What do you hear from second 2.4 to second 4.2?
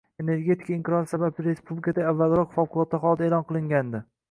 favqulodda holat e’lon qilingandi